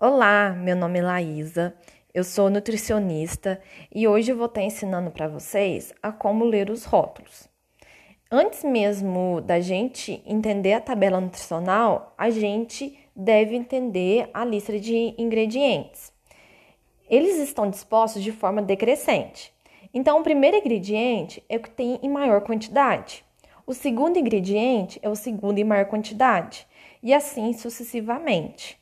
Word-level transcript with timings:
Olá, 0.00 0.50
meu 0.56 0.76
nome 0.76 1.00
é 1.00 1.02
Laísa, 1.02 1.74
eu 2.14 2.22
sou 2.22 2.48
nutricionista 2.48 3.60
e 3.92 4.06
hoje 4.06 4.30
eu 4.30 4.36
vou 4.36 4.46
estar 4.46 4.62
ensinando 4.62 5.10
para 5.10 5.26
vocês 5.26 5.92
a 6.00 6.12
como 6.12 6.44
ler 6.44 6.70
os 6.70 6.84
rótulos. 6.84 7.48
Antes 8.30 8.62
mesmo 8.62 9.40
da 9.40 9.58
gente 9.58 10.22
entender 10.24 10.74
a 10.74 10.80
tabela 10.80 11.20
nutricional, 11.20 12.14
a 12.16 12.30
gente 12.30 12.96
deve 13.16 13.56
entender 13.56 14.30
a 14.32 14.44
lista 14.44 14.78
de 14.78 15.16
ingredientes. 15.18 16.12
Eles 17.10 17.36
estão 17.38 17.68
dispostos 17.68 18.22
de 18.22 18.30
forma 18.30 18.62
decrescente. 18.62 19.52
Então, 19.92 20.20
o 20.20 20.22
primeiro 20.22 20.58
ingrediente 20.58 21.42
é 21.48 21.56
o 21.56 21.60
que 21.60 21.70
tem 21.70 21.98
em 22.00 22.08
maior 22.08 22.42
quantidade. 22.42 23.24
O 23.66 23.74
segundo 23.74 24.16
ingrediente 24.16 25.00
é 25.02 25.08
o 25.08 25.16
segundo 25.16 25.58
em 25.58 25.64
maior 25.64 25.86
quantidade, 25.86 26.68
e 27.02 27.12
assim 27.12 27.52
sucessivamente. 27.52 28.78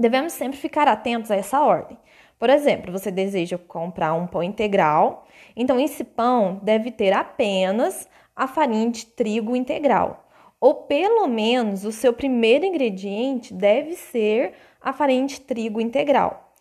Devemos 0.00 0.32
sempre 0.32 0.58
ficar 0.58 0.88
atentos 0.88 1.30
a 1.30 1.36
essa 1.36 1.60
ordem. 1.60 1.98
Por 2.38 2.48
exemplo, 2.48 2.90
você 2.90 3.10
deseja 3.10 3.58
comprar 3.58 4.14
um 4.14 4.26
pão 4.26 4.42
integral, 4.42 5.28
então 5.54 5.78
esse 5.78 6.04
pão 6.04 6.58
deve 6.62 6.90
ter 6.90 7.12
apenas 7.12 8.08
a 8.34 8.48
farinha 8.48 8.88
de 8.88 9.04
trigo 9.04 9.54
integral. 9.54 10.26
Ou 10.58 10.74
pelo 10.74 11.26
menos 11.26 11.84
o 11.84 11.92
seu 11.92 12.14
primeiro 12.14 12.64
ingrediente 12.64 13.52
deve 13.52 13.92
ser 13.92 14.54
a 14.80 14.90
farinha 14.90 15.26
de 15.26 15.38
trigo 15.38 15.82
integral. 15.82 16.54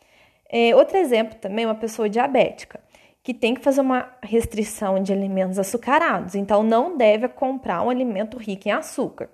É, 0.50 0.76
outro 0.76 0.98
exemplo 0.98 1.36
também, 1.36 1.66
uma 1.66 1.76
pessoa 1.76 2.10
diabética, 2.10 2.82
que 3.24 3.34
tem 3.34 3.54
que 3.54 3.62
fazer 3.62 3.80
uma 3.80 4.12
restrição 4.22 5.02
de 5.02 5.14
alimentos 5.14 5.58
açucarados, 5.58 6.36
então 6.36 6.62
não 6.62 6.98
deve 6.98 7.30
comprar 7.30 7.82
um 7.84 7.90
alimento 7.90 8.38
rico 8.38 8.68
em 8.68 8.72
açúcar. 8.72 9.30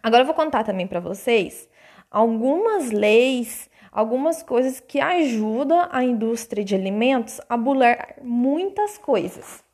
Agora 0.00 0.22
eu 0.22 0.26
vou 0.26 0.36
contar 0.36 0.62
também 0.62 0.86
para 0.86 1.00
vocês 1.00 1.68
algumas 2.12 2.90
leis, 2.90 3.70
algumas 3.90 4.42
coisas 4.42 4.78
que 4.78 5.00
ajudam 5.00 5.88
a 5.90 6.04
indústria 6.04 6.62
de 6.62 6.74
alimentos 6.74 7.40
a 7.48 7.56
bular 7.56 8.16
muitas 8.22 8.98
coisas. 8.98 9.64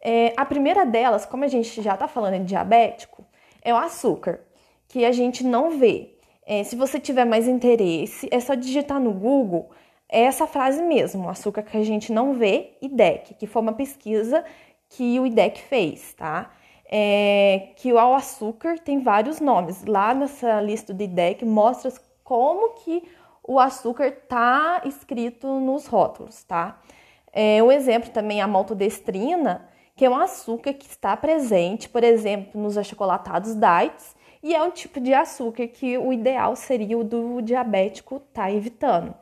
É, 0.00 0.32
a 0.36 0.44
primeira 0.44 0.86
delas, 0.86 1.26
como 1.26 1.44
a 1.44 1.48
gente 1.48 1.82
já 1.82 1.94
está 1.94 2.06
falando 2.06 2.38
de 2.38 2.46
diabético, 2.46 3.24
é 3.62 3.74
o 3.74 3.76
açúcar, 3.76 4.40
que 4.88 5.04
a 5.04 5.12
gente 5.12 5.44
não 5.44 5.78
vê. 5.78 6.14
É, 6.46 6.64
se 6.64 6.76
você 6.76 6.98
tiver 6.98 7.24
mais 7.24 7.46
interesse, 7.48 8.28
é 8.30 8.40
só 8.40 8.54
digitar 8.54 9.00
no 9.00 9.12
Google 9.12 9.70
essa 10.08 10.46
frase 10.46 10.82
mesmo, 10.82 11.28
açúcar 11.28 11.62
que 11.62 11.76
a 11.76 11.84
gente 11.84 12.12
não 12.12 12.34
vê, 12.34 12.76
IDEC, 12.82 13.34
que 13.34 13.46
foi 13.46 13.62
uma 13.62 13.72
pesquisa 13.72 14.44
que 14.90 15.18
o 15.18 15.26
IDEC 15.26 15.62
fez, 15.62 16.12
tá? 16.14 16.50
É, 16.94 17.70
que 17.76 17.90
o 17.90 17.98
açúcar 17.98 18.78
tem 18.78 19.00
vários 19.00 19.40
nomes. 19.40 19.82
Lá 19.82 20.12
nessa 20.12 20.60
lista 20.60 20.92
do 20.92 21.02
IDEC 21.02 21.42
mostra 21.42 21.90
como 22.22 22.74
que 22.74 23.02
o 23.42 23.58
açúcar 23.58 24.08
está 24.08 24.82
escrito 24.84 25.58
nos 25.58 25.86
rótulos, 25.86 26.44
tá? 26.44 26.78
É, 27.32 27.62
um 27.62 27.72
exemplo 27.72 28.10
também 28.10 28.40
é 28.40 28.42
a 28.42 28.46
maltodestrina, 28.46 29.66
que 29.96 30.04
é 30.04 30.10
um 30.10 30.16
açúcar 30.16 30.74
que 30.74 30.84
está 30.84 31.16
presente, 31.16 31.88
por 31.88 32.04
exemplo, 32.04 32.60
nos 32.60 32.76
achocolatados 32.76 33.54
diets, 33.54 34.14
e 34.42 34.54
é 34.54 34.62
um 34.62 34.70
tipo 34.70 35.00
de 35.00 35.14
açúcar 35.14 35.68
que 35.68 35.96
o 35.96 36.12
ideal 36.12 36.54
seria 36.54 36.98
o 36.98 37.02
do 37.02 37.40
diabético 37.40 38.20
tá 38.34 38.52
evitando. 38.52 39.14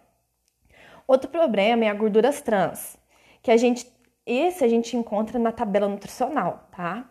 Outro 1.07 1.31
problema 1.31 1.85
é 1.85 1.89
a 1.89 1.95
gorduras 1.95 2.41
trans, 2.41 2.99
que 3.41 3.51
a 3.53 3.57
gente 3.57 3.87
esse 4.27 4.65
a 4.65 4.69
gente 4.69 4.97
encontra 4.97 5.39
na 5.39 5.51
tabela 5.51 5.89
nutricional, 5.89 6.69
tá? 6.73 7.09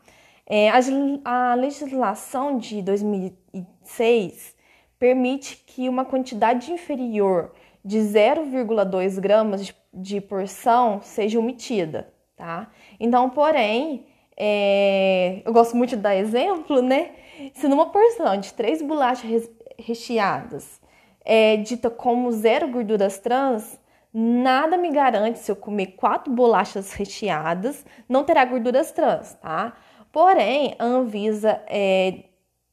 É, 0.49 0.69
a, 0.71 1.51
a 1.51 1.53
legislação 1.53 2.57
de 2.57 2.81
2006 2.81 4.55
permite 4.97 5.63
que 5.65 5.87
uma 5.87 6.03
quantidade 6.03 6.71
inferior 6.71 7.53
de 7.85 7.99
0,2 7.99 9.19
gramas 9.19 9.65
de, 9.65 9.75
de, 9.93 10.19
porção 10.19 11.01
seja 11.03 11.39
omitida, 11.39 12.11
tá? 12.35 12.69
Então, 12.99 13.29
porém, 13.29 14.07
é, 14.35 15.41
eu 15.45 15.53
gosto 15.53 15.77
muito 15.77 15.91
de 15.91 15.97
dar 15.97 16.15
exemplo, 16.15 16.81
né? 16.81 17.11
Se 17.53 17.67
numa 17.67 17.91
porção 17.91 18.37
de 18.37 18.53
três 18.53 18.81
bolachas 18.81 19.49
recheadas 19.77 20.81
é 21.23 21.57
dita 21.57 21.89
como 21.89 22.31
zero 22.31 22.67
gorduras 22.67 23.19
trans, 23.19 23.79
nada 24.11 24.77
me 24.77 24.89
garante 24.91 25.39
se 25.39 25.51
eu 25.51 25.55
comer 25.55 25.87
quatro 25.95 26.33
bolachas 26.33 26.91
recheadas 26.93 27.85
não 28.07 28.23
terá 28.23 28.43
gorduras 28.45 28.91
trans, 28.91 29.35
tá? 29.35 29.73
Porém, 30.11 30.75
a 30.79 30.85
Anvisa 30.85 31.61
é, 31.67 32.23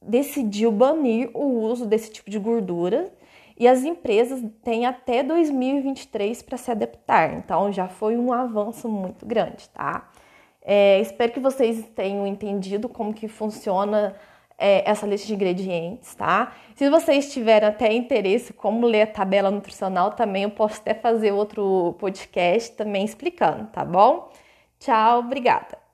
decidiu 0.00 0.72
banir 0.72 1.30
o 1.34 1.60
uso 1.60 1.86
desse 1.86 2.10
tipo 2.10 2.30
de 2.30 2.38
gordura 2.38 3.12
e 3.58 3.66
as 3.66 3.84
empresas 3.84 4.42
têm 4.62 4.86
até 4.86 5.22
2023 5.22 6.42
para 6.42 6.56
se 6.56 6.70
adaptar. 6.70 7.34
Então, 7.34 7.72
já 7.72 7.88
foi 7.88 8.16
um 8.16 8.32
avanço 8.32 8.88
muito 8.88 9.24
grande, 9.26 9.68
tá? 9.70 10.10
É, 10.62 11.00
espero 11.00 11.32
que 11.32 11.40
vocês 11.40 11.84
tenham 11.94 12.26
entendido 12.26 12.88
como 12.88 13.14
que 13.14 13.28
funciona 13.28 14.16
é, 14.58 14.88
essa 14.90 15.06
lista 15.06 15.26
de 15.26 15.34
ingredientes, 15.34 16.14
tá? 16.14 16.52
Se 16.74 16.90
vocês 16.90 17.32
tiverem 17.32 17.68
até 17.68 17.92
interesse 17.92 18.52
como 18.52 18.86
ler 18.86 19.02
a 19.02 19.06
tabela 19.06 19.50
nutricional, 19.50 20.12
também 20.12 20.42
eu 20.42 20.50
posso 20.50 20.80
até 20.80 20.94
fazer 20.94 21.32
outro 21.32 21.94
podcast 21.98 22.72
também 22.72 23.04
explicando, 23.04 23.66
tá 23.68 23.84
bom? 23.84 24.30
Tchau, 24.78 25.20
obrigada! 25.20 25.85